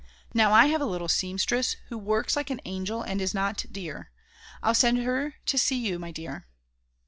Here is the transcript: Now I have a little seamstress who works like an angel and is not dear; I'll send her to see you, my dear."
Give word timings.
Now 0.33 0.51
I 0.51 0.65
have 0.65 0.81
a 0.81 0.87
little 0.87 1.07
seamstress 1.07 1.75
who 1.89 1.97
works 1.99 2.35
like 2.35 2.49
an 2.49 2.59
angel 2.65 3.03
and 3.03 3.21
is 3.21 3.35
not 3.35 3.63
dear; 3.71 4.09
I'll 4.63 4.73
send 4.73 4.97
her 4.97 5.35
to 5.45 5.57
see 5.59 5.77
you, 5.77 5.99
my 5.99 6.09
dear." 6.09 6.47